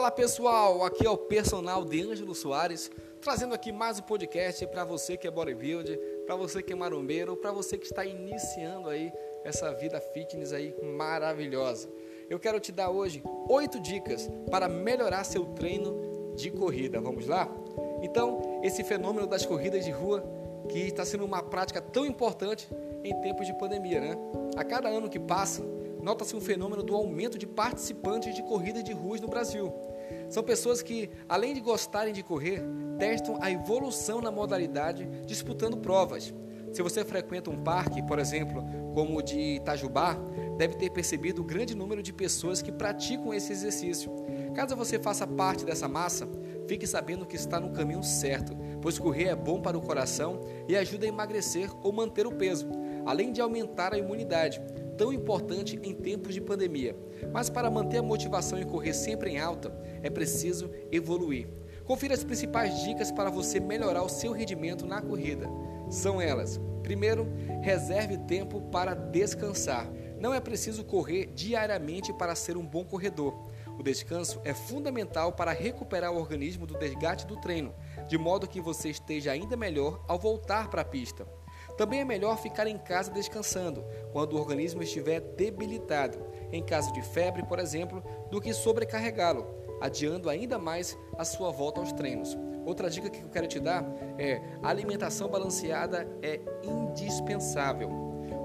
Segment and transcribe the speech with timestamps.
[0.00, 2.90] Fala pessoal, aqui é o personal de Ângelo Soares,
[3.20, 7.36] trazendo aqui mais um podcast para você que é bodybuilder, para você que é marombeiro,
[7.36, 9.12] para você que está iniciando aí
[9.44, 11.90] essa vida fitness aí maravilhosa.
[12.30, 16.98] Eu quero te dar hoje oito dicas para melhorar seu treino de corrida.
[16.98, 17.46] Vamos lá?
[18.00, 20.24] Então, esse fenômeno das corridas de rua
[20.70, 22.66] que está sendo uma prática tão importante
[23.04, 24.16] em tempos de pandemia, né?
[24.56, 25.62] A cada ano que passa,
[26.02, 29.72] nota-se um fenômeno do aumento de participantes de corridas de ruas no Brasil.
[30.28, 32.62] São pessoas que, além de gostarem de correr,
[32.98, 36.32] testam a evolução na modalidade disputando provas.
[36.72, 38.62] Se você frequenta um parque, por exemplo,
[38.94, 40.16] como o de Itajubá,
[40.56, 44.12] deve ter percebido o grande número de pessoas que praticam esse exercício.
[44.54, 46.28] Caso você faça parte dessa massa,
[46.68, 50.76] fique sabendo que está no caminho certo, pois correr é bom para o coração e
[50.76, 52.68] ajuda a emagrecer ou manter o peso,
[53.04, 54.60] além de aumentar a imunidade,
[55.00, 56.94] tão importante em tempos de pandemia.
[57.32, 61.48] Mas para manter a motivação e correr sempre em alta, é preciso evoluir.
[61.86, 65.48] Confira as principais dicas para você melhorar o seu rendimento na corrida.
[65.88, 67.26] São elas: primeiro,
[67.62, 69.90] reserve tempo para descansar.
[70.18, 73.48] Não é preciso correr diariamente para ser um bom corredor.
[73.78, 77.72] O descanso é fundamental para recuperar o organismo do desgaste do treino,
[78.06, 81.26] de modo que você esteja ainda melhor ao voltar para a pista.
[81.80, 86.18] Também é melhor ficar em casa descansando, quando o organismo estiver debilitado,
[86.52, 89.46] em caso de febre, por exemplo, do que sobrecarregá-lo,
[89.80, 92.36] adiando ainda mais a sua volta aos treinos.
[92.66, 93.82] Outra dica que eu quero te dar
[94.18, 97.88] é: alimentação balanceada é indispensável.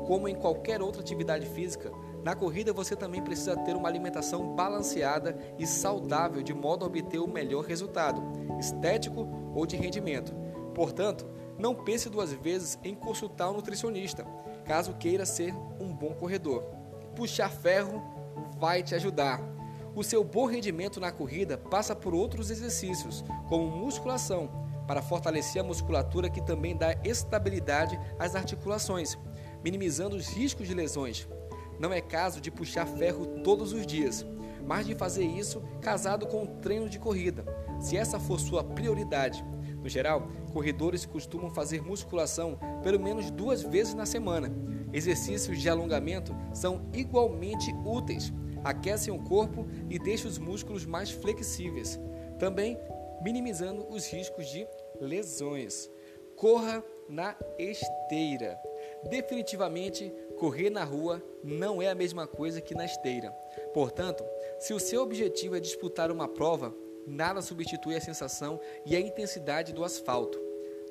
[0.08, 1.92] Como em qualquer outra atividade física,
[2.24, 7.20] na corrida você também precisa ter uma alimentação balanceada e saudável de modo a obter
[7.20, 8.24] o melhor resultado,
[8.58, 10.34] estético ou de rendimento.
[10.74, 11.26] Portanto,
[11.58, 14.26] não pense duas vezes em consultar um nutricionista,
[14.66, 16.64] caso queira ser um bom corredor.
[17.16, 18.04] Puxar ferro
[18.58, 19.42] vai te ajudar.
[19.96, 24.50] O seu bom rendimento na corrida passa por outros exercícios, como musculação,
[24.86, 29.18] para fortalecer a musculatura que também dá estabilidade às articulações,
[29.64, 31.28] minimizando os riscos de lesões.
[31.80, 34.26] Não é caso de puxar ferro todos os dias,
[34.66, 37.46] mas de fazer isso casado com um treino de corrida,
[37.80, 39.44] se essa for sua prioridade.
[39.86, 44.52] No geral, corredores costumam fazer musculação pelo menos duas vezes na semana.
[44.92, 52.00] Exercícios de alongamento são igualmente úteis, aquecem o corpo e deixam os músculos mais flexíveis,
[52.40, 52.80] também
[53.22, 54.68] minimizando os riscos de
[55.00, 55.88] lesões.
[56.36, 58.60] Corra na esteira.
[59.08, 63.30] Definitivamente, correr na rua não é a mesma coisa que na esteira.
[63.72, 64.24] Portanto,
[64.58, 66.74] se o seu objetivo é disputar uma prova,
[67.08, 70.40] nada substitui a sensação e a intensidade do asfalto.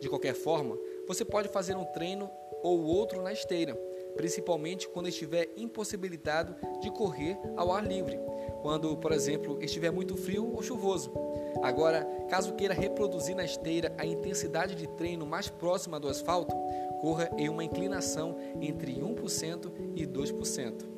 [0.01, 2.31] De qualquer forma, você pode fazer um treino
[2.63, 3.75] ou outro na esteira,
[4.17, 8.19] principalmente quando estiver impossibilitado de correr ao ar livre,
[8.63, 11.13] quando, por exemplo, estiver muito frio ou chuvoso.
[11.63, 16.55] Agora, caso queira reproduzir na esteira a intensidade de treino mais próxima do asfalto,
[17.01, 20.95] corra em uma inclinação entre 1% e 2%.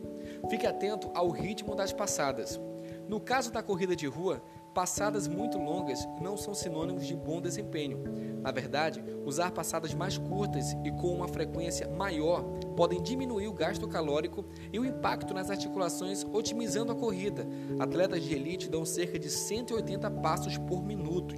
[0.49, 2.61] Fique atento ao ritmo das passadas.
[3.09, 4.43] No caso da corrida de rua,
[4.77, 8.05] passadas muito longas não são sinônimos de bom desempenho.
[8.43, 12.43] Na verdade, usar passadas mais curtas e com uma frequência maior
[12.77, 17.47] podem diminuir o gasto calórico e o impacto nas articulações, otimizando a corrida.
[17.79, 21.35] Atletas de elite dão cerca de 180 passos por minuto.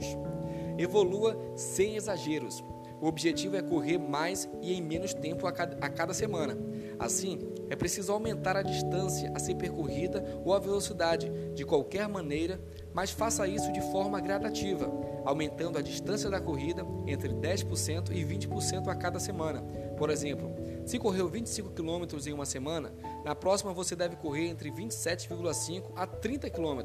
[0.76, 2.64] Evolua sem exageros.
[3.00, 6.58] O objetivo é correr mais e em menos tempo a cada semana.
[6.98, 7.38] Assim,
[7.70, 12.60] é preciso aumentar a distância a ser percorrida ou a velocidade, de qualquer maneira,
[12.92, 14.90] mas faça isso de forma gradativa,
[15.24, 19.62] aumentando a distância da corrida entre 10% e 20% a cada semana.
[19.96, 20.54] Por exemplo,
[20.84, 22.92] se correu 25 km em uma semana,
[23.24, 26.82] na próxima você deve correr entre 27,5 a 30 km,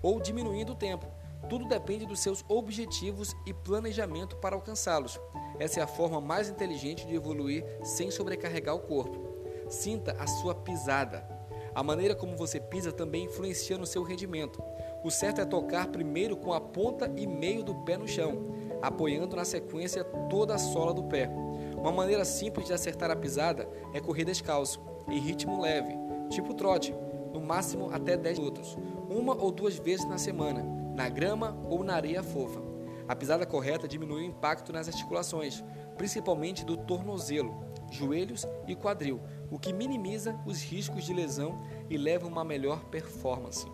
[0.00, 1.06] ou diminuindo o tempo
[1.48, 5.20] tudo depende dos seus objetivos e planejamento para alcançá-los.
[5.58, 9.31] Essa é a forma mais inteligente de evoluir sem sobrecarregar o corpo.
[9.72, 11.26] Sinta a sua pisada.
[11.74, 14.62] A maneira como você pisa também influencia no seu rendimento.
[15.02, 19.34] O certo é tocar primeiro com a ponta e meio do pé no chão, apoiando
[19.34, 21.30] na sequência toda a sola do pé.
[21.74, 24.78] Uma maneira simples de acertar a pisada é correr descalço,
[25.08, 25.94] em ritmo leve,
[26.28, 26.94] tipo trote,
[27.32, 28.76] no máximo até 10 minutos,
[29.08, 32.60] uma ou duas vezes na semana na grama ou na areia fofa.
[33.08, 35.64] A pisada correta diminui o impacto nas articulações,
[35.96, 39.20] principalmente do tornozelo, joelhos e quadril,
[39.52, 41.60] o que minimiza os riscos de lesão
[41.90, 43.70] e leva a uma melhor performance.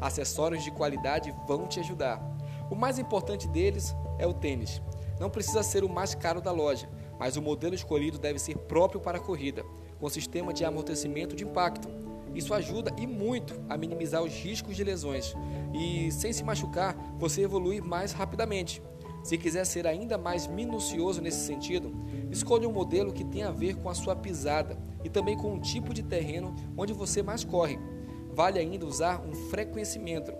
[0.00, 2.18] Acessórios de qualidade vão te ajudar.
[2.70, 4.80] O mais importante deles é o tênis.
[5.20, 6.88] Não precisa ser o mais caro da loja,
[7.18, 9.66] mas o modelo escolhido deve ser próprio para a corrida,
[10.00, 11.88] com sistema de amortecimento de impacto
[12.34, 15.34] Isso ajuda e muito a minimizar os riscos de lesões.
[15.74, 18.80] E sem se machucar, você evolui mais rapidamente.
[19.22, 21.92] Se quiser ser ainda mais minucioso nesse sentido,
[22.30, 25.60] escolha um modelo que tenha a ver com a sua pisada e também com o
[25.60, 27.78] tipo de terreno onde você mais corre.
[28.32, 30.36] Vale ainda usar um frequencímetro,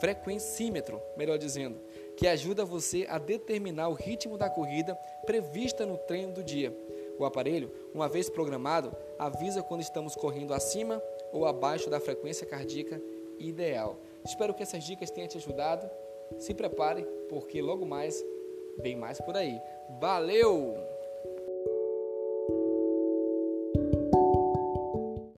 [0.00, 1.78] frequencímetro, melhor dizendo,
[2.16, 4.94] que ajuda você a determinar o ritmo da corrida
[5.26, 6.76] prevista no treino do dia.
[7.18, 11.02] O aparelho, uma vez programado, avisa quando estamos correndo acima
[11.32, 13.00] ou abaixo da frequência cardíaca
[13.38, 13.98] ideal.
[14.24, 15.88] Espero que essas dicas tenham te ajudado.
[16.38, 18.24] Se prepare, porque logo mais
[18.78, 19.60] vem mais por aí.
[20.00, 20.89] Valeu!